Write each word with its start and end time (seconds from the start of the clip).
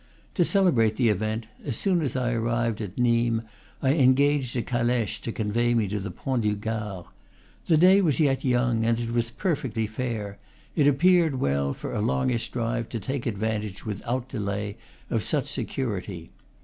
To 0.33 0.43
celebrate 0.43 0.95
the 0.95 1.09
event, 1.09 1.45
as 1.63 1.77
soon 1.77 2.01
as 2.01 2.15
I 2.15 2.33
arrived 2.33 2.81
at 2.81 2.97
Nimes 2.97 3.43
I 3.83 3.93
engaged 3.93 4.57
a 4.57 4.63
caleche 4.63 5.21
to 5.21 5.31
convey 5.31 5.75
me 5.75 5.87
to 5.89 5.99
the 5.99 6.09
Pont 6.09 6.41
du 6.41 6.55
Gard. 6.55 7.05
The 7.67 7.77
day 7.77 8.01
was 8.01 8.19
yet 8.19 8.43
young, 8.43 8.83
and 8.83 8.99
it 8.99 9.11
was 9.11 9.29
perfectly 9.29 9.85
fair; 9.85 10.39
it 10.75 10.87
ap 10.87 10.97
peared 10.97 11.35
well, 11.35 11.71
for 11.71 11.93
a 11.93 12.01
longish 12.01 12.49
drive, 12.49 12.89
to 12.89 12.99
take 12.99 13.27
advantage, 13.27 13.85
without 13.85 14.27
delay, 14.27 14.75
of 15.11 15.21
such 15.21 15.45
security. 15.45 16.31